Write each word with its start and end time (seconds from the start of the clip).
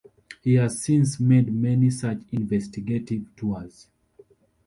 He 0.41 0.55
has 0.55 0.81
since 0.83 1.19
made 1.19 1.53
many 1.53 1.91
such 1.91 2.23
investigative 2.31 3.23
tours. 3.35 3.85